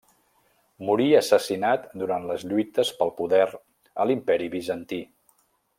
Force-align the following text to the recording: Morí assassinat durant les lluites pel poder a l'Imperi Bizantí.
Morí 0.87 1.05
assassinat 1.17 1.85
durant 2.03 2.25
les 2.31 2.47
lluites 2.53 2.93
pel 3.03 3.15
poder 3.21 3.45
a 3.51 4.09
l'Imperi 4.11 4.49
Bizantí. 4.57 5.05